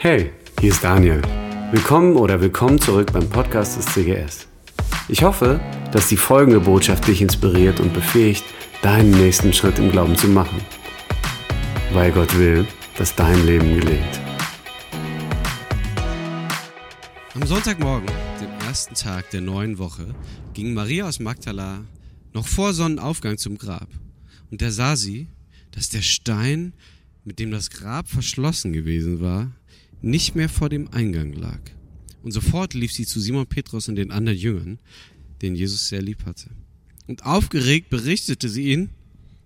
[0.00, 1.20] Hey, hier ist Daniel.
[1.72, 4.46] Willkommen oder willkommen zurück beim Podcast des CGS.
[5.08, 8.44] Ich hoffe, dass die folgende Botschaft dich inspiriert und befähigt,
[8.80, 10.60] deinen nächsten Schritt im Glauben zu machen.
[11.92, 12.64] Weil Gott will,
[12.96, 14.20] dass dein Leben gelingt.
[17.34, 18.08] Am Sonntagmorgen,
[18.40, 20.14] dem ersten Tag der neuen Woche,
[20.54, 21.84] ging Maria aus Magdala
[22.34, 23.88] noch vor Sonnenaufgang zum Grab.
[24.52, 25.26] Und da sah sie,
[25.72, 26.72] dass der Stein,
[27.24, 29.50] mit dem das Grab verschlossen gewesen war,
[30.00, 31.60] nicht mehr vor dem Eingang lag.
[32.22, 34.78] Und sofort lief sie zu Simon Petrus und den anderen Jüngern,
[35.42, 36.50] den Jesus sehr lieb hatte.
[37.06, 38.90] Und aufgeregt berichtete sie ihnen,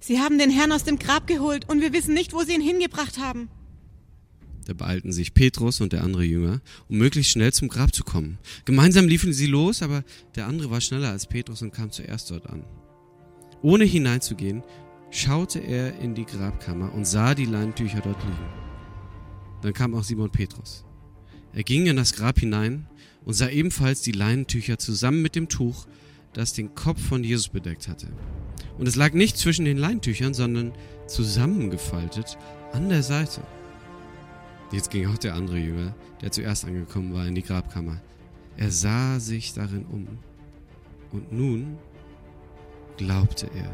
[0.01, 2.61] Sie haben den Herrn aus dem Grab geholt und wir wissen nicht, wo sie ihn
[2.61, 3.49] hingebracht haben.
[4.67, 8.39] Da beeilten sich Petrus und der andere Jünger, um möglichst schnell zum Grab zu kommen.
[8.65, 10.03] Gemeinsam liefen sie los, aber
[10.35, 12.65] der andere war schneller als Petrus und kam zuerst dort an.
[13.63, 14.63] Ohne hineinzugehen,
[15.11, 18.62] schaute er in die Grabkammer und sah die Leintücher dort liegen.
[19.63, 20.85] Dann kam auch Simon Petrus.
[21.53, 22.87] Er ging in das Grab hinein
[23.25, 25.87] und sah ebenfalls die Leinentücher zusammen mit dem Tuch,
[26.33, 28.09] das den Kopf von Jesus bedeckt hatte.
[28.79, 30.73] Und es lag nicht zwischen den Leintüchern, sondern
[31.07, 32.39] zusammengefaltet
[32.73, 33.43] an der Seite.
[34.73, 38.01] Jetzt ging auch der andere Jünger, der zuerst angekommen war, in die Grabkammer.
[38.57, 40.09] Er sah sich darin um.
[41.13, 41.77] Und nun
[42.97, 43.71] glaubte er,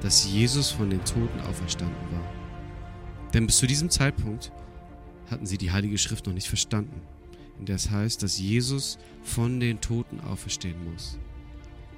[0.00, 2.32] dass Jesus von den Toten auferstanden war.
[3.32, 4.50] Denn bis zu diesem Zeitpunkt
[5.30, 7.00] hatten sie die Heilige Schrift noch nicht verstanden,
[7.58, 11.18] in der es heißt, dass Jesus von den Toten auferstehen muss.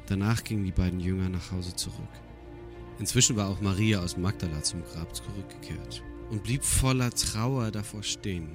[0.07, 2.09] Danach gingen die beiden Jünger nach Hause zurück.
[2.99, 8.49] Inzwischen war auch Maria aus Magdala zum Grab zurückgekehrt und blieb voller Trauer davor stehen.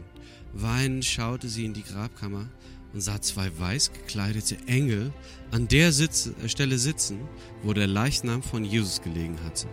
[0.53, 2.47] Weinend schaute sie in die Grabkammer
[2.93, 5.11] und sah zwei weiß gekleidete Engel
[5.51, 7.19] an der Sitze, äh, Stelle sitzen,
[7.63, 9.67] wo der Leichnam von Jesus gelegen hatte.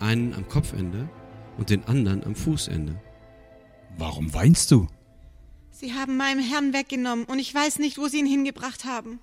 [0.00, 1.08] Einen am Kopfende
[1.58, 3.00] und den anderen am Fußende.
[3.98, 4.88] Warum weinst du?
[5.70, 9.18] Sie haben meinem Herrn weggenommen und ich weiß nicht, wo sie ihn hingebracht haben.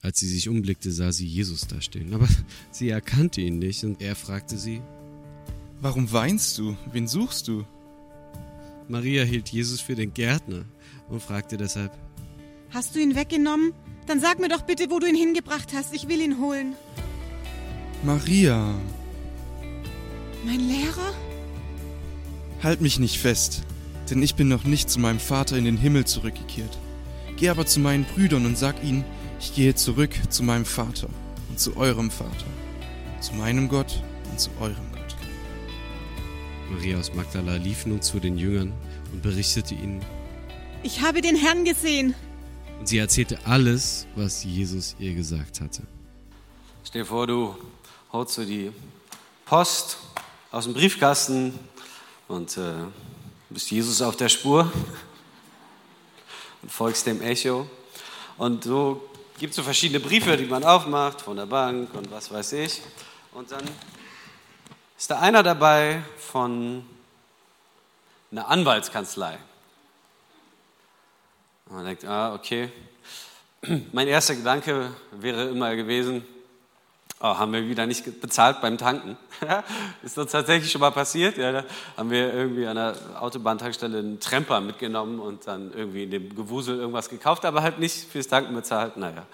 [0.00, 2.28] Als sie sich umblickte, sah sie Jesus da stehen, aber
[2.70, 4.82] sie erkannte ihn nicht und er fragte sie,
[5.80, 6.76] Warum weinst du?
[6.92, 7.64] Wen suchst du?
[8.88, 10.64] Maria hielt Jesus für den Gärtner
[11.08, 11.92] und fragte deshalb,
[12.70, 13.72] Hast du ihn weggenommen?
[14.06, 15.94] Dann sag mir doch bitte, wo du ihn hingebracht hast.
[15.94, 16.74] Ich will ihn holen.
[18.04, 18.74] Maria,
[20.44, 21.12] Mein Lehrer?
[22.62, 23.62] Halt mich nicht fest,
[24.10, 26.76] denn ich bin noch nicht zu meinem Vater in den Himmel zurückgekehrt.
[27.36, 29.04] Geh aber zu meinen Brüdern und sag ihnen,
[29.40, 31.08] ich gehe zurück zu meinem Vater
[31.48, 32.46] und zu eurem Vater,
[33.20, 35.16] zu meinem Gott und zu eurem Gott.
[36.70, 38.72] Maria aus Magdala lief nun zu den Jüngern
[39.12, 40.00] und berichtete ihnen,
[40.82, 42.14] Ich habe den Herrn gesehen.
[42.78, 45.82] und sie erzählte alles, was Jesus ihr gesagt hatte.
[46.84, 47.54] Stell dir vor, du
[48.12, 48.70] holst so die
[49.44, 49.98] Post
[50.50, 51.54] aus dem Briefkasten
[52.28, 52.72] und äh,
[53.50, 54.70] bist Jesus auf der Spur
[56.62, 57.68] und folgst dem Echo.
[58.38, 62.30] Und so gibt es so verschiedene Briefe, die man aufmacht von der Bank und was
[62.30, 62.80] weiß ich.
[63.32, 63.64] Und dann
[64.96, 66.84] ist da einer dabei von
[68.30, 69.38] einer Anwaltskanzlei.
[71.66, 72.70] Und man denkt, ah, okay.
[73.92, 76.24] Mein erster Gedanke wäre immer gewesen,
[77.24, 79.16] Oh, haben wir wieder nicht bezahlt beim Tanken.
[80.02, 81.38] ist uns tatsächlich schon mal passiert.
[81.38, 81.64] Ja, da
[81.96, 86.80] haben wir irgendwie an der Autobahntankstelle einen Tremper mitgenommen und dann irgendwie in dem Gewusel
[86.80, 88.96] irgendwas gekauft, aber halt nicht fürs Tanken bezahlt.
[88.96, 89.24] Naja.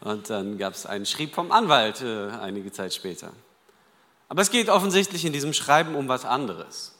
[0.00, 3.32] Und dann gab es einen Schrieb vom Anwalt äh, einige Zeit später.
[4.30, 6.94] Aber es geht offensichtlich in diesem Schreiben um was anderes.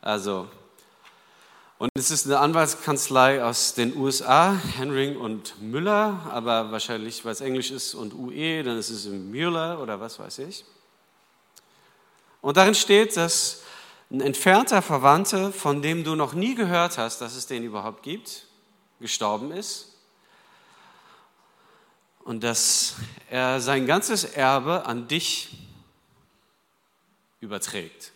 [0.00, 0.48] Also,
[1.78, 7.40] und es ist eine Anwaltskanzlei aus den USA, Henring und Müller, aber wahrscheinlich, weil es
[7.40, 10.64] Englisch ist und UE, dann ist es Müller oder was weiß ich.
[12.40, 13.62] Und darin steht, dass
[14.10, 18.46] ein entfernter Verwandter, von dem du noch nie gehört hast, dass es den überhaupt gibt,
[18.98, 19.94] gestorben ist.
[22.24, 22.96] Und dass
[23.30, 25.56] er sein ganzes Erbe an dich
[27.40, 28.12] überträgt.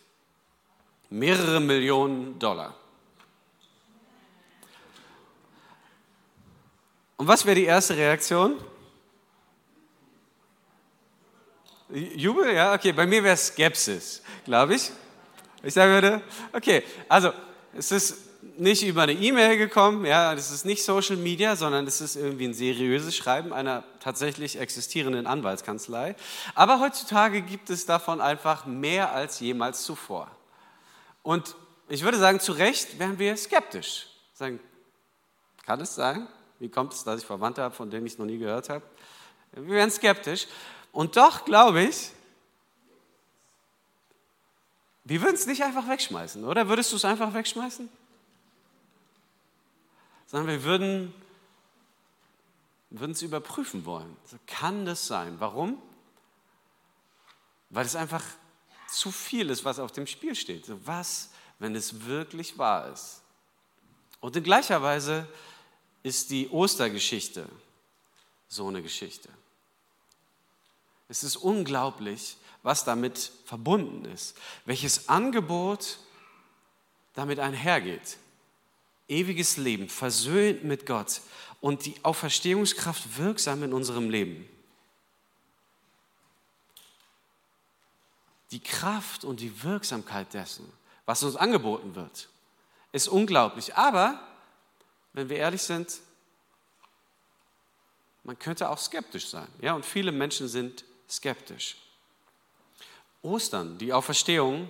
[1.09, 2.75] Mehrere Millionen Dollar.
[7.17, 8.57] Und was wäre die erste Reaktion?
[11.89, 12.91] Jubel, ja, okay.
[12.91, 14.91] Bei mir wäre Skepsis, glaube ich.
[15.61, 16.21] Ich sagen würde,
[16.51, 17.31] okay, also
[17.73, 18.17] es ist
[18.57, 22.45] nicht über eine E-Mail gekommen, ja, es ist nicht Social Media, sondern es ist irgendwie
[22.45, 26.15] ein seriöses Schreiben einer tatsächlich existierenden Anwaltskanzlei.
[26.55, 30.29] Aber heutzutage gibt es davon einfach mehr als jemals zuvor.
[31.21, 31.55] Und
[31.87, 34.07] ich würde sagen, zu Recht wären wir skeptisch.
[34.33, 34.59] Sagen,
[35.65, 36.27] kann es sein?
[36.63, 38.83] Wie kommt es, dass ich Verwandte habe, von denen ich es noch nie gehört habe?
[39.51, 40.47] Wir wären skeptisch.
[40.93, 42.11] Und doch glaube ich,
[45.03, 46.69] wir würden es nicht einfach wegschmeißen, oder?
[46.69, 47.89] Würdest du es einfach wegschmeißen?
[50.33, 51.13] sondern wir würden,
[52.89, 54.17] würden es überprüfen wollen.
[54.23, 55.35] Also kann das sein?
[55.39, 55.79] Warum?
[57.69, 58.23] Weil es einfach
[58.87, 60.65] zu viel ist, was auf dem Spiel steht.
[60.85, 61.29] Was,
[61.59, 63.21] wenn es wirklich wahr ist?
[64.21, 65.27] Und in gleicher Weise
[66.03, 67.47] ist die Ostergeschichte
[68.49, 69.29] so eine Geschichte.
[71.07, 74.35] Es ist unglaublich, was damit verbunden ist,
[74.65, 75.99] welches Angebot
[77.13, 78.17] damit einhergeht.
[79.07, 81.21] Ewiges Leben, versöhnt mit Gott
[81.61, 84.47] und die Auferstehungskraft wirksam in unserem Leben.
[88.51, 90.71] Die Kraft und die Wirksamkeit dessen,
[91.05, 92.29] was uns angeboten wird,
[92.91, 93.75] ist unglaublich.
[93.75, 94.21] Aber,
[95.13, 95.99] wenn wir ehrlich sind,
[98.23, 99.47] man könnte auch skeptisch sein.
[99.61, 101.77] Ja, und viele Menschen sind skeptisch.
[103.21, 104.67] Ostern, die Auferstehung,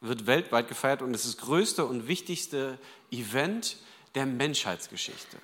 [0.00, 2.78] wird weltweit gefeiert und ist das größte und wichtigste
[3.10, 3.76] Event
[4.14, 5.38] der Menschheitsgeschichte.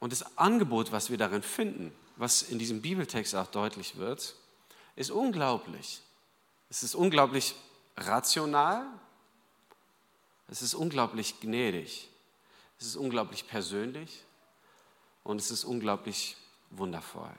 [0.00, 4.36] Und das Angebot, was wir darin finden, was in diesem Bibeltext auch deutlich wird,
[4.96, 6.02] ist unglaublich.
[6.70, 7.54] Es ist unglaublich
[7.96, 8.86] rational,
[10.48, 12.08] es ist unglaublich gnädig,
[12.78, 14.22] es ist unglaublich persönlich
[15.24, 16.36] und es ist unglaublich
[16.70, 17.34] wundervoll.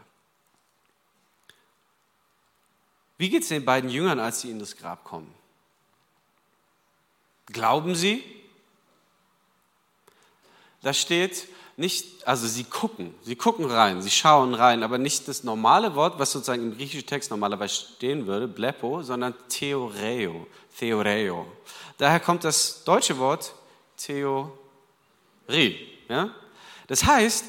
[3.17, 5.33] Wie geht es den beiden Jüngern, als sie in das Grab kommen?
[7.47, 8.23] Glauben sie?
[10.81, 11.47] Da steht
[11.79, 16.19] nicht, also sie gucken, sie gucken rein, sie schauen rein, aber nicht das normale Wort,
[16.19, 20.45] was sozusagen im griechischen Text normalerweise stehen würde, blepo, sondern theoreo,
[20.77, 21.45] theoreo.
[21.97, 23.53] Daher kommt das deutsche Wort
[23.95, 24.51] theorie.
[26.09, 26.35] Ja?
[26.87, 27.45] Das heißt,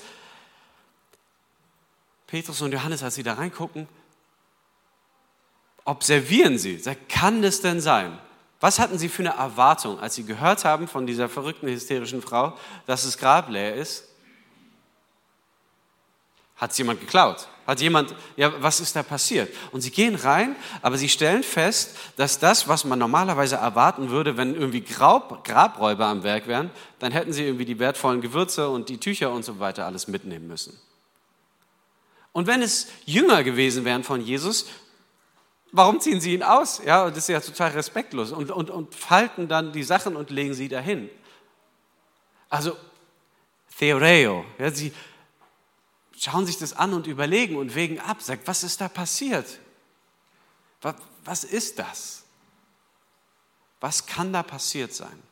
[2.29, 3.89] Petrus und Johannes, als sie da reingucken,
[5.85, 8.17] observieren sie, kann das denn sein?
[8.61, 12.57] Was hatten sie für eine Erwartung, als sie gehört haben von dieser verrückten, hysterischen Frau,
[12.87, 14.05] dass das Grab leer ist?
[16.61, 17.49] Hat es jemand geklaut?
[17.67, 19.51] Hat jemand, ja, was ist da passiert?
[19.73, 24.37] Und sie gehen rein, aber sie stellen fest, dass das, was man normalerweise erwarten würde,
[24.37, 28.91] wenn irgendwie Grab, Grabräuber am Werk wären, dann hätten sie irgendwie die wertvollen Gewürze und
[28.91, 30.79] die Tücher und so weiter alles mitnehmen müssen.
[32.33, 34.67] Und wenn es Jünger gewesen wären von Jesus,
[35.73, 36.83] warum ziehen sie ihn aus?
[36.85, 40.53] Ja, das ist ja total respektlos und, und, und falten dann die Sachen und legen
[40.53, 41.09] sie dahin.
[42.51, 42.77] Also,
[43.79, 44.93] Theoreo, ja, sie
[46.21, 49.59] schauen sich das an und überlegen und wägen ab, sagt, was ist da passiert?
[50.83, 50.95] Was,
[51.25, 52.23] was ist das?
[53.81, 55.23] Was kann da passiert sein?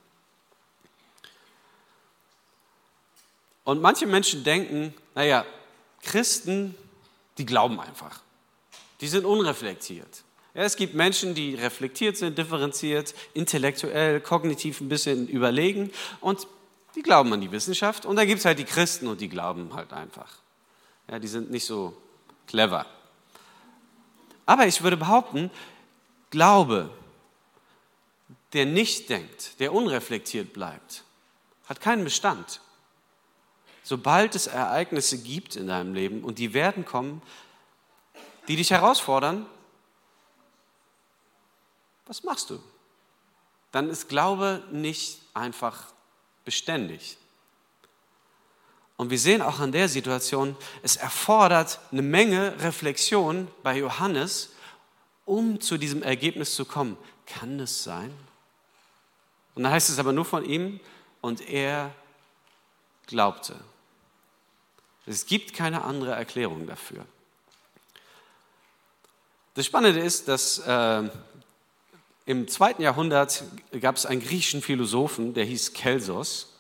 [3.65, 5.45] Und manche Menschen denken, naja,
[6.03, 6.75] Christen
[7.39, 8.21] die glauben einfach.
[9.01, 10.25] Die sind unreflektiert.
[10.55, 16.49] Ja, es gibt Menschen, die reflektiert sind, differenziert, intellektuell, kognitiv ein bisschen überlegen und
[16.97, 18.05] die glauben an die Wissenschaft.
[18.05, 20.39] Und da gibt es halt die Christen und die glauben halt einfach.
[21.11, 21.97] Ja, die sind nicht so
[22.47, 22.87] clever.
[24.47, 25.51] Aber ich würde behaupten,
[26.31, 26.91] Glaube,
[28.53, 31.05] der nicht denkt, der unreflektiert bleibt,
[31.67, 32.61] hat keinen Bestand
[33.89, 37.23] sobald es Ereignisse gibt in deinem Leben und die werden kommen,
[38.47, 39.47] die dich herausfordern,
[42.05, 42.63] was machst du?
[43.73, 45.87] Dann ist Glaube nicht einfach
[46.45, 47.17] beständig.
[48.99, 54.51] Und wir sehen auch an der Situation, es erfordert eine Menge Reflexion bei Johannes,
[55.25, 56.99] um zu diesem Ergebnis zu kommen.
[57.25, 58.13] Kann es sein?
[59.55, 60.81] Und dann heißt es aber nur von ihm,
[61.21, 61.95] und er
[63.07, 63.57] glaubte.
[65.07, 67.07] Es gibt keine andere Erklärung dafür.
[69.55, 71.09] Das Spannende ist, dass äh,
[72.27, 73.45] im zweiten Jahrhundert
[73.81, 76.58] gab es einen griechischen Philosophen, der hieß Kelsos.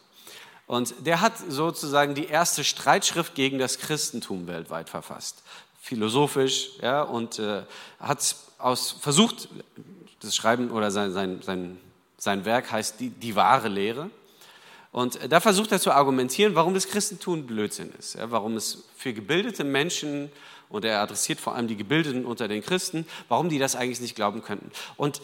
[0.68, 5.42] Und der hat sozusagen die erste Streitschrift gegen das Christentum weltweit verfasst.
[5.80, 7.62] Philosophisch, ja, und äh,
[7.98, 9.48] hat aus, versucht,
[10.20, 11.78] das Schreiben oder sein, sein, sein,
[12.18, 14.10] sein Werk heißt die, die wahre Lehre.
[14.92, 19.14] Und da versucht er zu argumentieren, warum das Christentum Blödsinn ist, ja, warum es für
[19.14, 20.30] gebildete Menschen,
[20.68, 24.16] und er adressiert vor allem die Gebildeten unter den Christen, warum die das eigentlich nicht
[24.16, 24.70] glauben könnten.
[24.98, 25.22] Und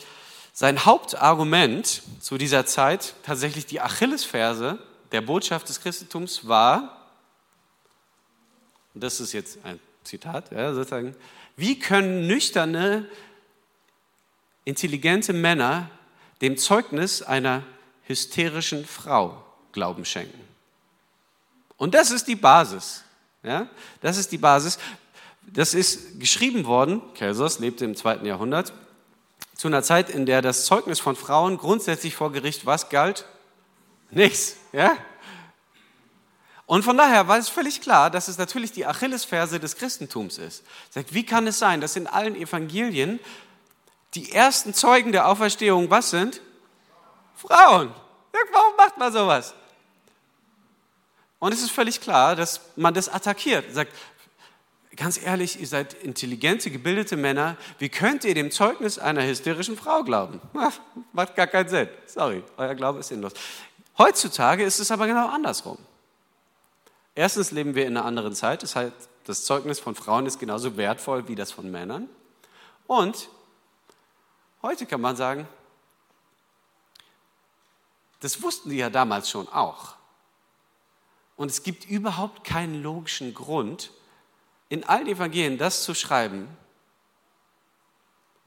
[0.55, 4.79] sein Hauptargument zu dieser Zeit, tatsächlich die Achillesferse
[5.15, 7.01] der Botschaft des Christentums war,
[8.95, 11.15] und das ist jetzt ein Zitat, ja, sozusagen,
[11.57, 13.09] wie können nüchterne,
[14.65, 15.89] intelligente Männer
[16.41, 17.63] dem Zeugnis einer
[18.07, 19.41] hysterischen Frau
[19.71, 20.41] Glauben schenken.
[21.77, 23.05] Und das ist die Basis.
[23.45, 23.69] Ja?
[24.01, 24.79] Das ist die Basis.
[25.43, 28.73] Das ist geschrieben worden, Kelsos lebte im zweiten Jahrhundert,
[29.55, 33.27] zu einer Zeit, in der das Zeugnis von Frauen grundsätzlich vor Gericht was galt?
[34.15, 34.97] Nichts, ja?
[36.67, 40.65] Und von daher war es völlig klar, dass es natürlich die Achillesferse des Christentums ist.
[40.91, 43.21] Sagt, wie kann es sein, dass in allen Evangelien
[44.15, 46.41] die ersten Zeugen der Auferstehung was sind?
[47.35, 47.89] Frauen.
[48.33, 49.55] Sagt, warum macht man sowas?
[51.39, 53.75] Und es ist völlig klar, dass man das attackiert.
[53.75, 53.93] Sagt,
[54.97, 57.59] ganz ehrlich, ihr seid intelligente, gebildete Männer.
[57.79, 60.41] Wie könnt ihr dem Zeugnis einer hysterischen Frau glauben?
[61.13, 61.89] Macht gar keinen Sinn.
[62.07, 63.35] Sorry, euer Glaube ist sinnlos.
[63.99, 65.79] Heutzutage ist es aber genau andersrum.
[67.15, 68.63] Erstens leben wir in einer anderen Zeit.
[68.63, 68.93] Das heißt,
[69.25, 72.09] das Zeugnis von Frauen ist genauso wertvoll wie das von Männern.
[72.87, 73.29] Und
[74.63, 75.49] heute kann man sagen,
[78.21, 79.95] das wussten die ja damals schon auch.
[81.37, 83.91] Und es gibt überhaupt keinen logischen Grund,
[84.69, 86.49] in allen Evangelien das zu schreiben.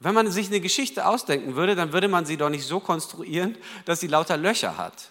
[0.00, 3.56] Wenn man sich eine Geschichte ausdenken würde, dann würde man sie doch nicht so konstruieren,
[3.84, 5.10] dass sie lauter Löcher hat.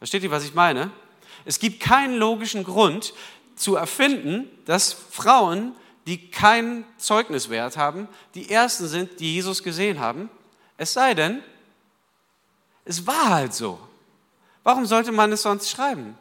[0.00, 0.90] Versteht ihr, was ich meine?
[1.44, 3.14] Es gibt keinen logischen Grund
[3.54, 5.76] zu erfinden, dass Frauen,
[6.06, 10.30] die keinen Zeugniswert haben, die Ersten sind, die Jesus gesehen haben.
[10.78, 11.42] Es sei denn,
[12.86, 13.78] es war halt so.
[14.64, 16.16] Warum sollte man es sonst schreiben?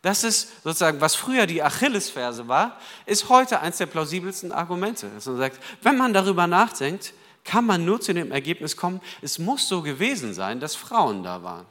[0.00, 5.10] Das ist sozusagen, was früher die Achillesferse war, ist heute eines der plausibelsten Argumente.
[5.10, 9.40] Dass man sagt, wenn man darüber nachdenkt, kann man nur zu dem Ergebnis kommen, es
[9.40, 11.66] muss so gewesen sein, dass Frauen da waren.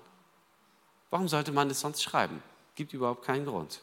[1.09, 2.43] Warum sollte man es sonst schreiben?
[2.75, 3.81] Gibt überhaupt keinen Grund.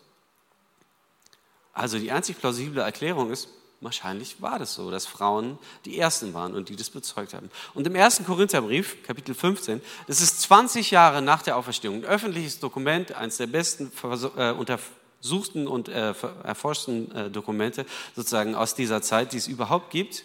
[1.73, 3.49] Also die einzig plausible Erklärung ist,
[3.81, 7.51] wahrscheinlich war das so, dass Frauen die Ersten waren und die das bezeugt haben.
[7.75, 12.61] Und im ersten Korintherbrief, Kapitel 15, das ist 20 Jahre nach der Auferstehung, ein öffentliches
[12.61, 13.91] Dokument, eines der besten
[14.37, 16.15] äh, untersuchten und äh,
[16.45, 20.25] erforschten äh, Dokumente sozusagen aus dieser Zeit, die es überhaupt gibt,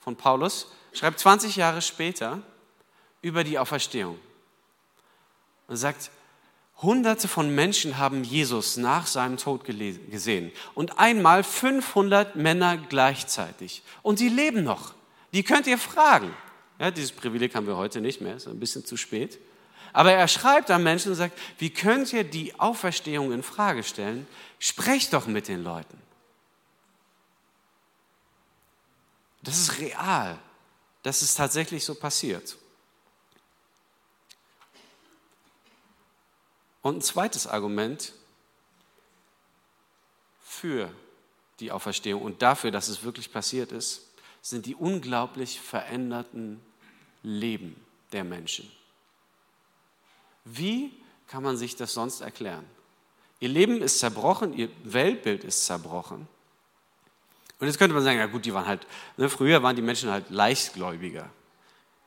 [0.00, 2.40] von Paulus, schreibt 20 Jahre später
[3.22, 4.18] über die Auferstehung
[5.68, 6.10] und sagt,
[6.80, 13.82] Hunderte von Menschen haben Jesus nach seinem Tod gesehen und einmal 500 Männer gleichzeitig.
[14.02, 14.94] Und sie leben noch.
[15.32, 16.34] Die könnt ihr fragen.
[16.78, 19.38] Ja, dieses Privileg haben wir heute nicht mehr, ist ein bisschen zu spät.
[19.92, 24.26] Aber er schreibt an Menschen und sagt, wie könnt ihr die Auferstehung in Frage stellen?
[24.58, 25.98] Sprecht doch mit den Leuten.
[29.42, 30.38] Das ist real.
[31.02, 32.56] Das ist tatsächlich so passiert.
[36.82, 38.12] Und ein zweites Argument
[40.42, 40.92] für
[41.60, 44.08] die Auferstehung und dafür, dass es wirklich passiert ist,
[44.42, 46.60] sind die unglaublich veränderten
[47.22, 47.76] Leben
[48.10, 48.70] der Menschen.
[50.44, 50.92] Wie
[51.28, 52.64] kann man sich das sonst erklären?
[53.38, 56.28] Ihr Leben ist zerbrochen, ihr Weltbild ist zerbrochen.
[57.58, 58.86] Und jetzt könnte man sagen, ja gut, die waren halt,
[59.16, 61.30] ne, früher waren die Menschen halt leichtgläubiger.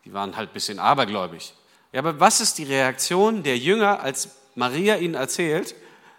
[0.04, 1.54] Die waren halt ein bisschen abergläubig.
[1.94, 5.76] Ja, aber was ist die Reaktion der Jünger, als Maria ihnen erzählt,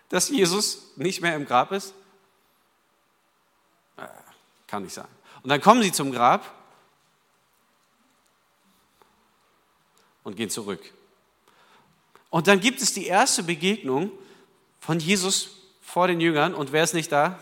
[0.08, 1.94] dass Jesus nicht mehr im Grab ist?
[3.96, 4.06] Äh,
[4.66, 5.08] kann nicht sein.
[5.42, 6.54] Und dann kommen sie zum Grab
[10.22, 10.92] und gehen zurück.
[12.30, 14.10] Und dann gibt es die erste Begegnung
[14.80, 15.50] von Jesus
[15.80, 16.54] vor den Jüngern.
[16.54, 17.38] Und wer ist nicht da?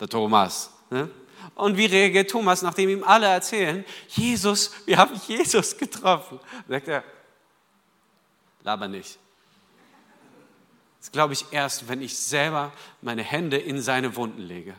[0.00, 0.70] Der Thomas.
[0.90, 1.08] Ne?
[1.54, 6.40] Und wie reagiert Thomas, nachdem ihm alle erzählen, Jesus, wir haben Jesus getroffen?
[6.68, 7.04] Sagt er,
[8.62, 9.18] laber nicht.
[11.04, 14.74] Das glaube ich erst, wenn ich selber meine Hände in seine Wunden lege.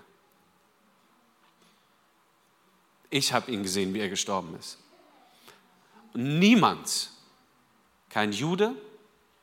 [3.11, 4.79] Ich habe ihn gesehen, wie er gestorben ist.
[6.15, 7.11] Und niemand,
[8.09, 8.73] kein Jude,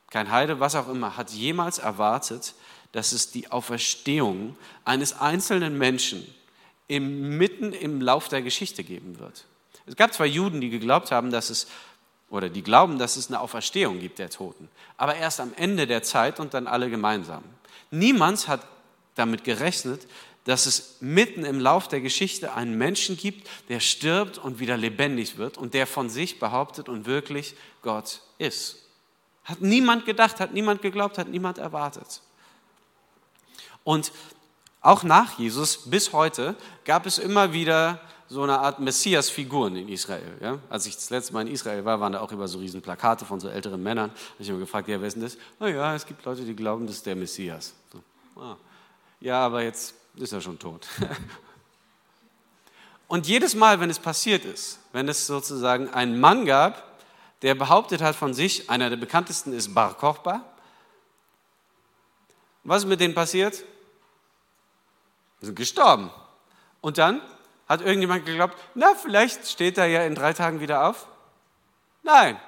[0.09, 2.53] kein Heide, was auch immer, hat jemals erwartet,
[2.91, 6.27] dass es die Auferstehung eines einzelnen Menschen
[6.89, 9.45] im, mitten im Lauf der Geschichte geben wird.
[9.85, 11.67] Es gab zwei Juden, die geglaubt haben, dass es
[12.33, 16.01] oder die glauben, dass es eine Auferstehung gibt der Toten, aber erst am Ende der
[16.01, 17.43] Zeit und dann alle gemeinsam.
[17.91, 18.65] Niemand hat
[19.13, 20.07] damit gerechnet,
[20.45, 25.37] dass es mitten im Lauf der Geschichte einen Menschen gibt, der stirbt und wieder lebendig
[25.37, 28.79] wird und der von sich behauptet und wirklich Gott ist.
[29.43, 32.21] Hat niemand gedacht, hat niemand geglaubt, hat niemand erwartet.
[33.83, 34.11] Und
[34.81, 38.01] auch nach Jesus bis heute gab es immer wieder
[38.33, 40.37] so eine Art Messias-Figuren in Israel.
[40.41, 40.57] Ja?
[40.67, 43.25] Als ich das letzte Mal in Israel war, waren da auch über so riesen Plakate
[43.25, 44.09] von so älteren Männern.
[44.09, 45.37] Da habe ich immer gefragt, ja, wer ist denn das?
[45.59, 47.73] Na ja, es gibt Leute, die glauben, das ist der Messias.
[47.91, 48.41] So.
[48.41, 48.57] Ah.
[49.21, 50.87] Ja, aber jetzt ist er schon tot.
[53.07, 56.97] Und jedes Mal, wenn es passiert ist, wenn es sozusagen einen Mann gab,
[57.43, 60.43] der behauptet hat von sich, einer der bekanntesten ist Bar Kochba.
[62.63, 63.57] Was ist mit denen passiert?
[65.39, 66.09] Sie sind gestorben.
[66.81, 67.21] Und dann
[67.67, 71.07] hat irgendjemand geglaubt, na, vielleicht steht er ja in drei Tagen wieder auf?
[72.03, 72.39] Nein.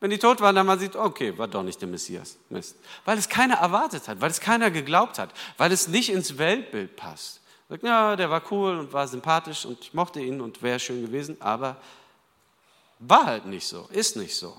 [0.00, 2.36] Wenn die tot waren, dann man sieht, okay, war doch nicht der Messias.
[2.50, 2.76] Mist.
[3.04, 6.96] Weil es keiner erwartet hat, weil es keiner geglaubt hat, weil es nicht ins Weltbild
[6.96, 7.40] passt.
[7.68, 11.02] Sagt, ja, der war cool und war sympathisch und ich mochte ihn und wäre schön
[11.02, 11.76] gewesen, aber
[13.00, 14.56] war halt nicht so, ist nicht so.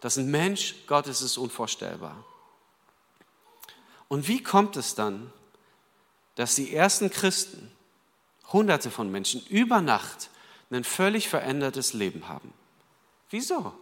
[0.00, 2.24] Dass ein Mensch Gottes ist unvorstellbar.
[4.08, 5.32] Und wie kommt es dann,
[6.34, 7.70] dass die ersten Christen,
[8.52, 10.30] hunderte von Menschen, über Nacht
[10.70, 12.52] ein völlig verändertes Leben haben?
[13.30, 13.72] Wieso?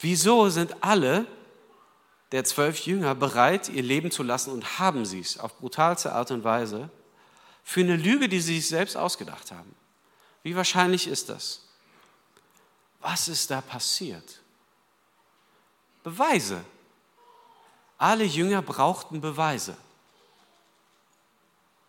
[0.00, 1.26] Wieso sind alle
[2.32, 6.30] der zwölf Jünger bereit, ihr Leben zu lassen und haben sie es auf brutalste Art
[6.30, 6.90] und Weise
[7.64, 9.74] für eine Lüge, die sie sich selbst ausgedacht haben?
[10.42, 11.64] Wie wahrscheinlich ist das?
[13.00, 14.40] Was ist da passiert?
[16.02, 16.64] Beweise.
[17.96, 19.76] Alle Jünger brauchten Beweise,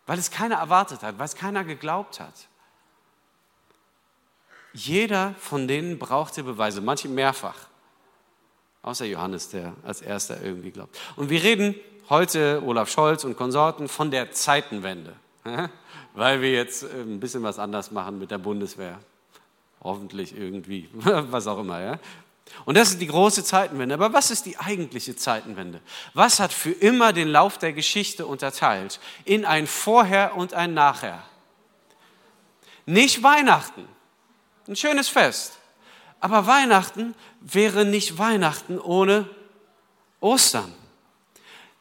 [0.09, 2.33] weil es keiner erwartet hat, weil es keiner geglaubt hat.
[4.73, 7.67] Jeder von denen brauchte Beweise, manche mehrfach.
[8.81, 10.97] Außer Johannes, der als erster irgendwie glaubt.
[11.15, 11.75] Und wir reden
[12.09, 15.13] heute, Olaf Scholz und Konsorten, von der Zeitenwende.
[16.15, 18.97] Weil wir jetzt äh, ein bisschen was anders machen mit der Bundeswehr.
[19.83, 21.81] Hoffentlich irgendwie, was auch immer.
[21.81, 21.99] Ja?
[22.65, 23.95] Und das ist die große Zeitenwende.
[23.95, 25.81] Aber was ist die eigentliche Zeitenwende?
[26.13, 31.23] Was hat für immer den Lauf der Geschichte unterteilt in ein Vorher und ein Nachher?
[32.85, 33.87] Nicht Weihnachten,
[34.67, 35.59] ein schönes Fest.
[36.19, 39.29] Aber Weihnachten wäre nicht Weihnachten ohne
[40.19, 40.73] Ostern.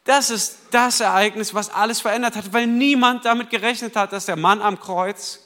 [0.05, 4.37] Das ist das Ereignis, was alles verändert hat, weil niemand damit gerechnet hat, dass der
[4.37, 5.41] Mann am Kreuz,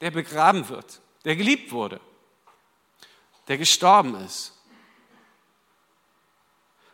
[0.00, 2.00] der begraben wird, der geliebt wurde,
[3.48, 4.52] der gestorben ist.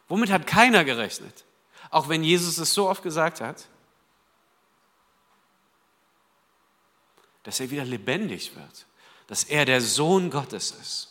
[0.09, 1.45] Womit hat keiner gerechnet?
[1.91, 3.67] Auch wenn Jesus es so oft gesagt hat,
[7.43, 8.87] dass er wieder lebendig wird,
[9.27, 11.09] dass er der Sohn Gottes ist.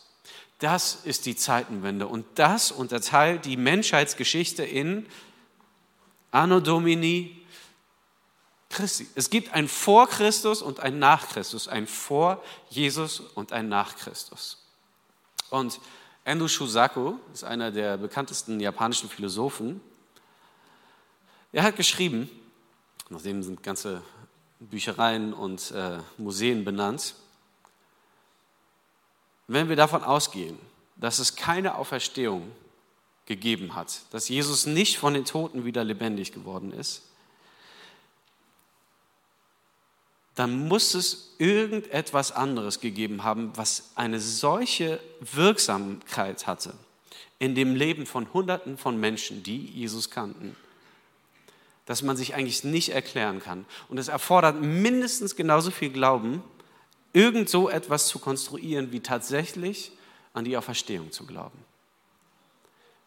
[0.59, 5.07] Das ist die Zeitenwende und das unterteilt die Menschheitsgeschichte in
[6.31, 7.45] Anno Domini
[8.69, 9.07] Christi.
[9.15, 13.95] Es gibt ein Vor Christus und ein Nach Christus, ein Vor Jesus und ein Nach
[13.95, 14.66] Christus.
[15.49, 15.79] Und
[16.23, 19.81] Endo Shusaku ist einer der bekanntesten japanischen Philosophen.
[21.53, 22.29] Er hat geschrieben,
[23.09, 24.01] nachdem sind ganze
[24.59, 27.15] Büchereien und äh, Museen benannt,
[29.47, 30.59] wenn wir davon ausgehen,
[30.97, 32.51] dass es keine Auferstehung
[33.25, 37.03] gegeben hat, dass Jesus nicht von den Toten wieder lebendig geworden ist,
[40.37, 46.75] dann muss es irgendetwas anderes gegeben haben, was eine solche Wirksamkeit hatte
[47.39, 50.55] in dem Leben von Hunderten von Menschen, die Jesus kannten,
[51.87, 53.65] dass man sich eigentlich nicht erklären kann.
[53.89, 56.43] Und es erfordert mindestens genauso viel Glauben,
[57.13, 59.91] irgend so etwas zu konstruieren, wie tatsächlich
[60.33, 61.57] an die Auferstehung zu glauben.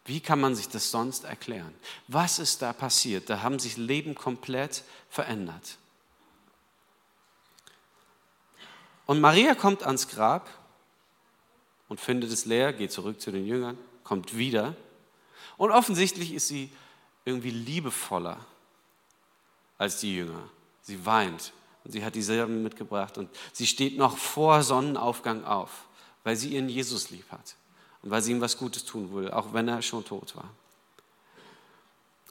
[0.03, 1.73] Wie kann man sich das sonst erklären?
[2.09, 3.29] Was ist da passiert?
[3.29, 5.77] Da haben sich Leben komplett verändert.
[9.11, 10.49] Und Maria kommt ans Grab
[11.89, 14.73] und findet es leer, geht zurück zu den Jüngern, kommt wieder.
[15.57, 16.71] Und offensichtlich ist sie
[17.25, 18.37] irgendwie liebevoller
[19.77, 20.47] als die Jünger.
[20.81, 21.51] Sie weint
[21.83, 25.83] und sie hat dieselben mitgebracht und sie steht noch vor Sonnenaufgang auf,
[26.23, 27.57] weil sie ihren Jesus lieb hat
[28.03, 30.49] und weil sie ihm was Gutes tun will, auch wenn er schon tot war.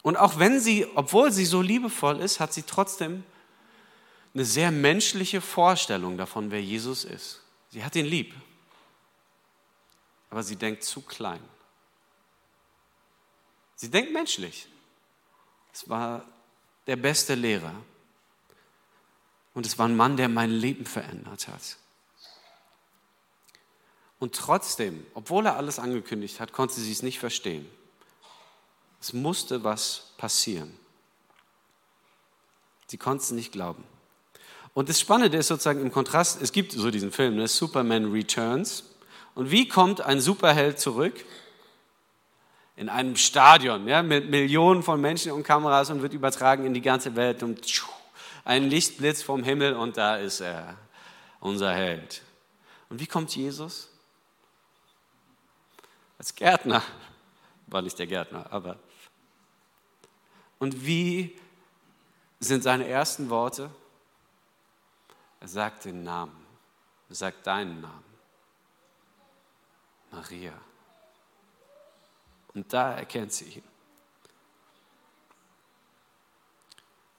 [0.01, 3.23] Und auch wenn sie, obwohl sie so liebevoll ist, hat sie trotzdem
[4.35, 7.43] eine sehr menschliche Vorstellung davon, wer Jesus ist.
[7.71, 8.35] Sie hat ihn lieb,
[10.31, 11.43] aber sie denkt zu klein.
[13.77, 14.69] Sie denkt menschlich.
[15.73, 16.25] Es war
[16.87, 17.75] der beste Lehrer.
[19.55, 21.77] Und es war ein Mann, der mein Leben verändert hat.
[24.19, 27.69] Und trotzdem, obwohl er alles angekündigt hat, konnte sie es nicht verstehen.
[29.01, 30.79] Es musste was passieren.
[32.87, 33.83] Sie konnte es nicht glauben.
[34.75, 38.85] Und das Spannende ist sozusagen im Kontrast, es gibt so diesen Film, ne, Superman Returns.
[39.35, 41.25] Und wie kommt ein Superheld zurück?
[42.77, 46.81] In einem Stadion ja, mit Millionen von Menschen und Kameras und wird übertragen in die
[46.81, 47.43] ganze Welt.
[47.43, 47.67] Und
[48.45, 50.77] ein Lichtblitz vom Himmel und da ist er,
[51.41, 52.23] unser Held.
[52.89, 53.89] Und wie kommt Jesus?
[56.19, 56.83] Als Gärtner,
[57.67, 58.79] war nicht der Gärtner, aber.
[60.59, 61.39] Und wie
[62.41, 63.71] sind seine ersten Worte?
[65.41, 66.47] Er sagt den Namen,
[67.09, 68.05] er sagt deinen Namen.
[70.11, 70.53] Maria.
[72.55, 73.63] Und da erkennt sie ihn.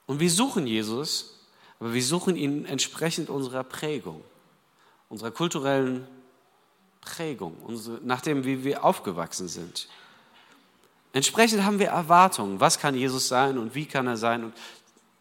[0.05, 1.39] Und wir suchen Jesus,
[1.79, 4.23] aber wir suchen ihn entsprechend unserer Prägung,
[5.09, 6.07] unserer kulturellen
[6.99, 9.87] Prägung, unsere, nach dem, wie wir aufgewachsen sind.
[11.13, 12.59] Entsprechend haben wir Erwartungen.
[12.59, 14.43] Was kann Jesus sein und wie kann er sein?
[14.43, 14.53] Und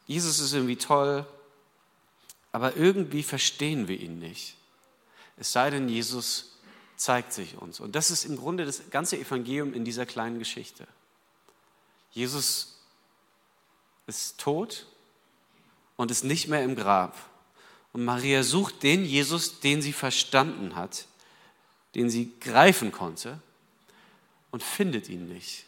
[0.06, 1.24] Jesus ist irgendwie toll,
[2.52, 4.56] aber irgendwie verstehen wir ihn nicht.
[5.36, 6.58] Es sei denn, Jesus
[6.96, 7.80] zeigt sich uns.
[7.80, 10.86] Und das ist im Grunde das ganze Evangelium in dieser kleinen Geschichte.
[12.10, 12.78] Jesus
[14.06, 14.86] ist tot
[15.96, 17.16] und ist nicht mehr im Grab.
[17.92, 21.06] Und Maria sucht den Jesus, den sie verstanden hat,
[21.94, 23.40] den sie greifen konnte
[24.50, 25.64] und findet ihn nicht.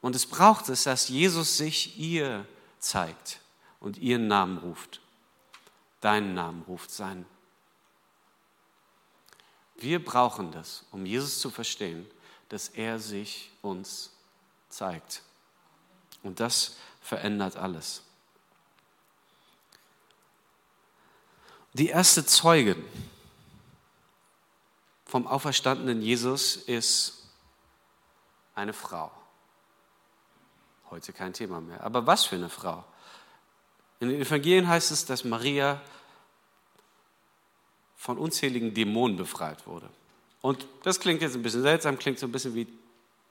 [0.00, 2.46] Und es braucht es, dass Jesus sich ihr
[2.78, 3.40] zeigt
[3.80, 5.00] und ihren Namen ruft.
[6.00, 7.26] Deinen Namen ruft, sein.
[9.76, 12.08] Wir brauchen das, um Jesus zu verstehen,
[12.48, 14.12] dass er sich uns
[14.68, 15.22] zeigt.
[16.22, 18.02] Und das verändert alles.
[21.74, 22.84] Die erste Zeugin
[25.04, 27.28] vom auferstandenen Jesus ist
[28.54, 29.10] eine Frau.
[30.90, 31.82] Heute kein Thema mehr.
[31.82, 32.84] Aber was für eine Frau?
[34.00, 35.80] In den Evangelien heißt es, dass Maria
[37.96, 39.88] von unzähligen Dämonen befreit wurde.
[40.40, 42.68] Und das klingt jetzt ein bisschen seltsam, klingt so ein bisschen wie,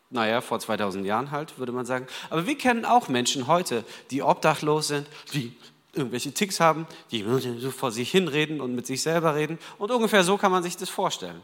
[0.10, 2.06] naja, vor 2000 Jahren halt, würde man sagen.
[2.30, 5.56] Aber wir kennen auch Menschen heute, die obdachlos sind, die
[5.94, 7.26] irgendwelche Ticks haben, die
[7.60, 9.58] so vor sich hinreden und mit sich selber reden.
[9.78, 11.42] Und ungefähr so kann man sich das vorstellen.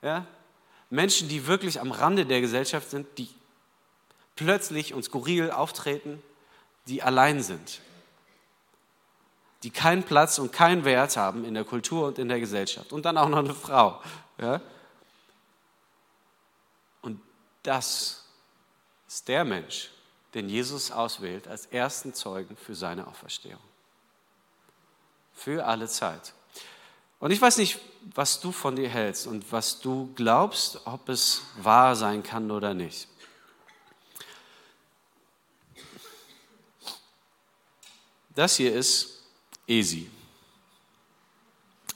[0.00, 0.26] Ja?
[0.90, 3.28] Menschen, die wirklich am Rande der Gesellschaft sind, die
[4.34, 6.22] plötzlich und skurril auftreten,
[6.88, 7.80] die allein sind,
[9.62, 12.92] die keinen Platz und keinen Wert haben in der Kultur und in der Gesellschaft.
[12.92, 14.00] Und dann auch noch eine Frau.
[14.38, 14.60] Ja?
[17.00, 17.20] Und
[17.62, 18.24] das
[19.06, 19.90] ist der Mensch,
[20.34, 23.60] den Jesus auswählt als ersten Zeugen für seine Auferstehung.
[25.34, 26.34] Für alle Zeit.
[27.20, 27.78] Und ich weiß nicht,
[28.16, 32.74] was du von dir hältst und was du glaubst, ob es wahr sein kann oder
[32.74, 33.06] nicht.
[38.34, 39.21] Das hier ist
[39.66, 40.10] Esi.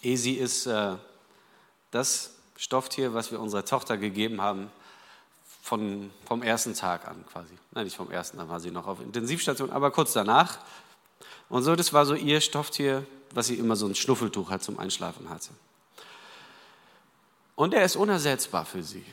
[0.03, 0.97] Esi ist äh,
[1.91, 4.71] das Stofftier, was wir unserer Tochter gegeben haben
[5.63, 7.55] von, vom ersten Tag an quasi.
[7.73, 10.59] Nein, nicht vom ersten, dann war sie noch auf Intensivstation, aber kurz danach.
[11.49, 14.79] Und so, das war so ihr Stofftier, was sie immer so ein Schnuffeltuch hat zum
[14.79, 15.51] Einschlafen hatte.
[17.57, 19.05] Und er ist unersetzbar für sie.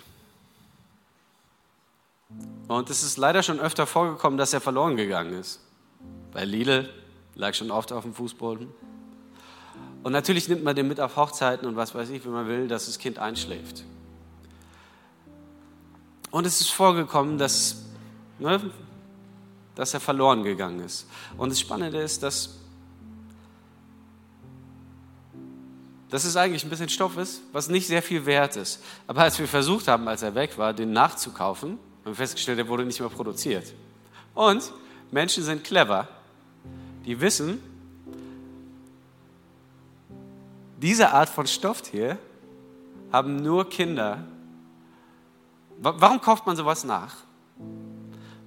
[2.68, 5.60] Und es ist leider schon öfter vorgekommen, dass er verloren gegangen ist.
[6.32, 6.90] Bei Lidl
[7.36, 8.68] lag schon oft auf dem Fußboden.
[10.04, 12.68] Und natürlich nimmt man den mit auf Hochzeiten und was weiß ich, wenn man will,
[12.68, 13.86] dass das Kind einschläft.
[16.30, 17.84] Und es ist vorgekommen, dass,
[18.40, 18.60] ne,
[19.76, 21.08] dass er verloren gegangen ist.
[21.38, 22.58] Und das Spannende ist, dass,
[26.10, 28.84] dass es eigentlich ein bisschen Stoff ist, was nicht sehr viel wert ist.
[29.08, 32.68] Aber als wir versucht haben, als er weg war, den nachzukaufen, haben wir festgestellt, er
[32.68, 33.74] wurde nicht mehr produziert.
[34.34, 34.74] Und
[35.12, 36.10] Menschen sind clever
[37.06, 37.62] die wissen,
[40.82, 42.18] diese Art von Stofftier
[43.12, 44.26] haben nur Kinder.
[45.80, 47.16] Warum kauft man sowas nach?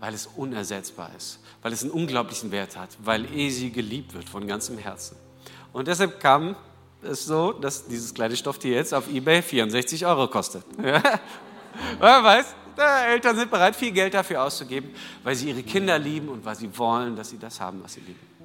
[0.01, 4.47] Weil es unersetzbar ist, weil es einen unglaublichen Wert hat, weil Esi geliebt wird von
[4.47, 5.17] ganzem Herzen.
[5.73, 6.57] Und deshalb kam
[7.03, 10.65] es so, dass dieses kleine Stofftier jetzt auf eBay 64 Euro kostet.
[10.83, 11.03] Ja?
[12.01, 12.55] Man weiß,
[13.09, 14.91] Eltern sind bereit, viel Geld dafür auszugeben,
[15.23, 18.01] weil sie ihre Kinder lieben und weil sie wollen, dass sie das haben, was sie
[18.01, 18.36] lieben.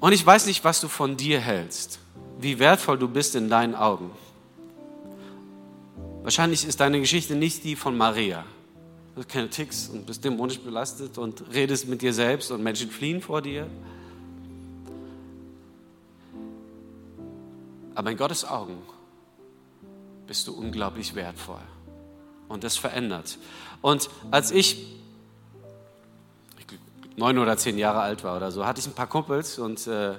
[0.00, 2.00] Und ich weiß nicht, was du von dir hältst,
[2.40, 4.10] wie wertvoll du bist in deinen Augen.
[6.22, 8.44] Wahrscheinlich ist deine Geschichte nicht die von Maria.
[9.14, 12.90] Du hast keine Ticks und bist dämonisch belastet und redest mit dir selbst und Menschen
[12.90, 13.66] fliehen vor dir.
[17.94, 18.78] Aber in Gottes Augen
[20.26, 21.60] bist du unglaublich wertvoll.
[22.48, 23.36] Und das verändert.
[23.82, 24.99] Und als ich
[27.16, 30.12] neun oder zehn Jahre alt war oder so, hatte ich ein paar Kumpels und äh,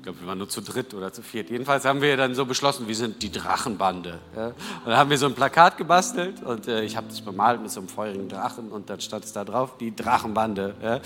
[0.00, 1.50] ich glaube, wir waren nur zu dritt oder zu viert.
[1.50, 4.18] Jedenfalls haben wir dann so beschlossen, wir sind die Drachenbande.
[4.34, 4.46] Ja?
[4.46, 4.54] Und
[4.86, 7.80] dann haben wir so ein Plakat gebastelt und äh, ich habe das bemalt mit so
[7.80, 10.74] einem feurigen Drachen und dann stand es da drauf, die Drachenbande.
[10.82, 11.00] Ja?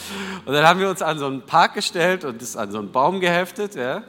[0.44, 2.92] Und dann haben wir uns an so einen Park gestellt und es an so einen
[2.92, 3.74] Baum geheftet.
[3.74, 4.04] Ja?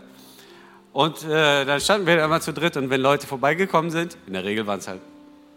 [0.93, 4.43] Und äh, dann standen wir immer zu dritt und wenn Leute vorbeigekommen sind, in der
[4.43, 5.01] Regel waren es halt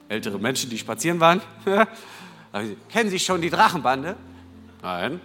[0.08, 1.42] ältere Menschen, die spazieren waren,
[2.88, 4.16] kennen Sie schon die Drachenbande?
[4.82, 5.20] Nein,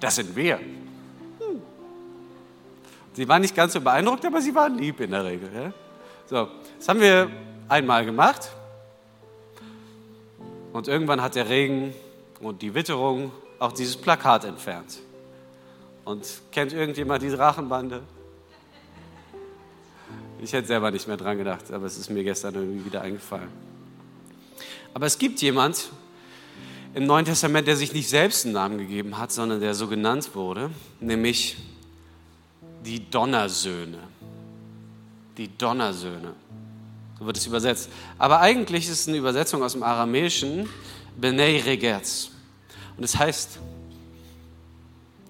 [0.00, 0.58] das sind wir.
[0.58, 1.62] Hm.
[3.12, 5.50] Sie waren nicht ganz so beeindruckt, aber sie waren lieb in der Regel.
[5.54, 5.72] Ja?
[6.26, 6.48] So,
[6.78, 7.30] das haben wir
[7.68, 8.50] einmal gemacht.
[10.72, 11.94] Und irgendwann hat der Regen
[12.40, 14.98] und die Witterung auch dieses Plakat entfernt.
[16.04, 18.02] Und kennt irgendjemand diese Drachenbande?
[20.42, 23.50] Ich hätte selber nicht mehr dran gedacht, aber es ist mir gestern irgendwie wieder eingefallen.
[24.94, 25.90] Aber es gibt jemand
[26.94, 30.34] im Neuen Testament, der sich nicht selbst einen Namen gegeben hat, sondern der so genannt
[30.34, 31.56] wurde, nämlich
[32.84, 33.98] die Donnersöhne.
[35.36, 36.34] Die Donnersöhne.
[37.18, 37.90] So wird es übersetzt.
[38.18, 40.68] Aber eigentlich ist es eine Übersetzung aus dem Aramäischen,
[41.16, 42.30] Benei Regetz.
[42.96, 43.58] Und es heißt,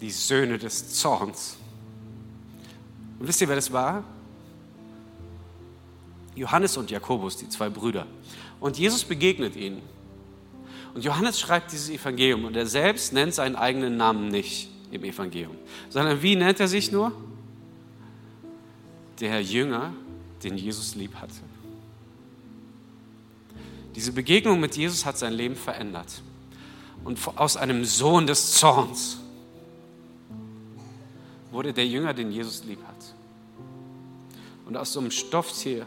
[0.00, 1.56] die Söhne des Zorns.
[3.18, 4.02] Und wisst ihr, wer das war?
[6.34, 8.06] Johannes und Jakobus, die zwei Brüder.
[8.60, 9.82] Und Jesus begegnet ihnen.
[10.94, 15.56] Und Johannes schreibt dieses Evangelium und er selbst nennt seinen eigenen Namen nicht im Evangelium,
[15.88, 17.12] sondern wie nennt er sich nur?
[19.20, 19.92] Der Jünger,
[20.42, 21.34] den Jesus lieb hatte.
[23.94, 26.22] Diese Begegnung mit Jesus hat sein Leben verändert.
[27.04, 29.18] Und aus einem Sohn des Zorns
[31.50, 33.14] wurde der Jünger, den Jesus lieb hat.
[34.66, 35.86] Und aus so einem Stofftier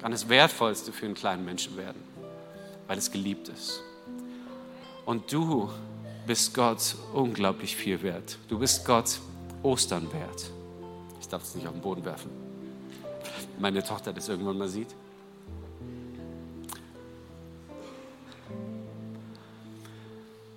[0.00, 2.00] kann das Wertvollste für einen kleinen Menschen werden,
[2.86, 3.82] weil es geliebt ist.
[5.04, 5.70] Und du
[6.26, 8.38] bist Gott unglaublich viel wert.
[8.48, 9.20] Du bist Gott
[9.62, 10.50] Ostern wert.
[11.20, 12.30] Ich darf es nicht auf den Boden werfen.
[13.58, 14.88] Meine Tochter das irgendwann mal sieht.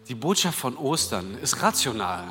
[0.07, 2.25] Die Botschaft von Ostern ist rational.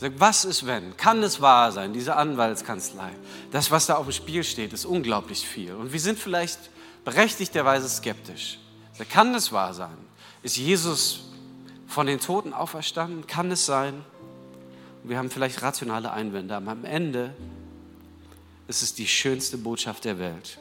[0.00, 0.96] Was ist wenn?
[0.96, 3.10] Kann es wahr sein, diese Anwaltskanzlei?
[3.50, 5.74] Das, was da auf dem Spiel steht, ist unglaublich viel.
[5.74, 6.58] Und wir sind vielleicht
[7.04, 8.58] berechtigterweise skeptisch.
[8.98, 9.96] Sagt, kann es wahr sein?
[10.42, 11.20] Ist Jesus
[11.86, 13.26] von den Toten auferstanden?
[13.28, 14.04] Kann es sein?
[15.04, 17.32] Wir haben vielleicht rationale Einwände, aber am Ende
[18.66, 20.58] ist es die schönste Botschaft der Welt.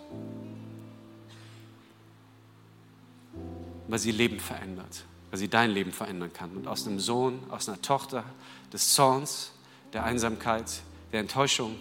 [3.87, 6.51] Weil sie Leben verändert, weil sie dein Leben verändern kann.
[6.55, 8.23] Und aus einem Sohn, aus einer Tochter,
[8.71, 9.51] des Zorns,
[9.93, 11.75] der Einsamkeit, der Enttäuschung,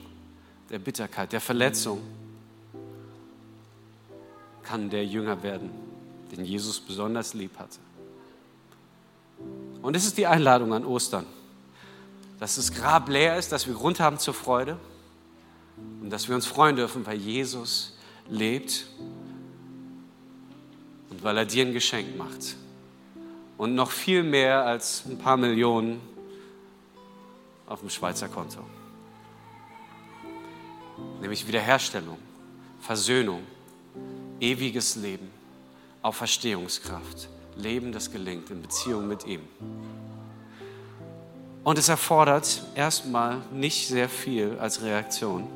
[0.71, 2.01] der Bitterkeit, der Verletzung,
[4.63, 5.71] kann der Jünger werden,
[6.33, 7.79] den Jesus besonders lieb hatte.
[9.83, 11.27] Und es ist die Einladung an Ostern,
[12.41, 14.79] dass das Grab leer ist, dass wir Grund haben zur Freude
[16.03, 17.97] und dass wir uns freuen dürfen, weil Jesus
[18.29, 18.87] lebt
[21.11, 22.57] und weil er dir ein Geschenk macht.
[23.57, 26.01] Und noch viel mehr als ein paar Millionen
[27.67, 28.61] auf dem Schweizer Konto.
[31.21, 32.19] Nämlich Wiederherstellung,
[32.81, 33.43] Versöhnung,
[34.41, 35.31] ewiges Leben,
[36.07, 39.41] Auferstehungskraft, Leben, das gelingt in Beziehung mit ihm.
[41.65, 45.49] Und es erfordert erstmal nicht sehr viel als Reaktion,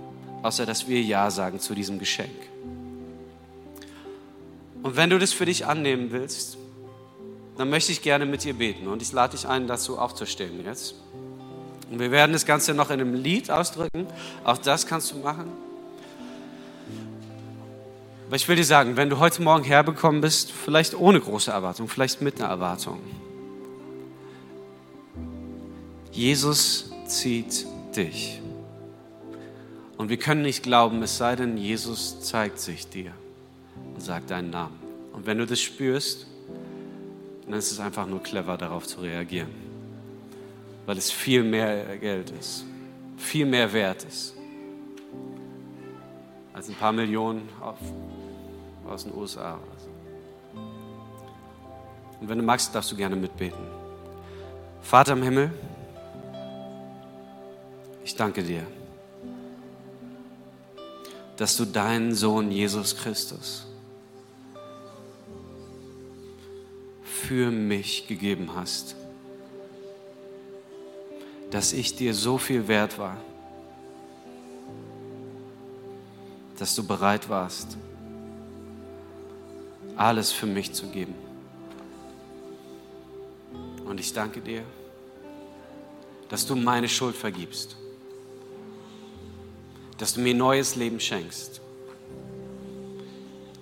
[0.42, 2.34] außer dass wir Ja sagen zu diesem Geschenk.
[4.82, 6.58] Und wenn du das für dich annehmen willst,
[7.56, 8.88] dann möchte ich gerne mit dir beten.
[8.88, 10.96] Und ich lade dich ein, dazu aufzustehen jetzt.
[11.92, 14.08] Und wir werden das Ganze noch in einem Lied ausdrücken.
[14.42, 15.69] Auch das kannst du machen.
[18.30, 21.88] Aber ich will dir sagen, wenn du heute Morgen herbekommen bist, vielleicht ohne große Erwartung,
[21.88, 23.00] vielleicht mit einer Erwartung.
[26.12, 27.66] Jesus zieht
[27.96, 28.40] dich.
[29.96, 33.10] Und wir können nicht glauben, es sei denn, Jesus zeigt sich dir
[33.96, 34.78] und sagt deinen Namen.
[35.12, 36.28] Und wenn du das spürst,
[37.46, 39.70] dann ist es einfach nur clever, darauf zu reagieren
[40.86, 42.64] weil es viel mehr Geld ist,
[43.16, 44.34] viel mehr wert ist
[46.52, 47.78] als ein paar Millionen auf,
[48.86, 49.58] aus den USA.
[52.20, 53.60] Und wenn du magst, darfst du gerne mitbeten.
[54.82, 55.52] Vater im Himmel,
[58.04, 58.66] ich danke dir,
[61.36, 63.66] dass du deinen Sohn Jesus Christus
[67.02, 68.96] für mich gegeben hast
[71.50, 73.16] dass ich dir so viel wert war,
[76.58, 77.76] dass du bereit warst,
[80.00, 81.14] alles für mich zu geben.
[83.84, 84.62] Und ich danke dir,
[86.30, 87.76] dass du meine Schuld vergibst,
[89.98, 91.60] dass du mir neues Leben schenkst,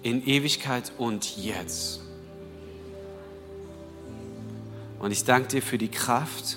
[0.02, 2.00] in Ewigkeit und jetzt.
[5.00, 6.56] Und ich danke dir für die Kraft,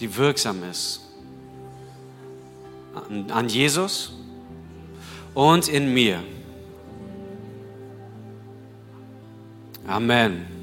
[0.00, 1.02] die wirksam ist.
[3.28, 4.14] An, Jesus
[5.34, 6.24] und in mir.
[9.88, 10.57] Amen.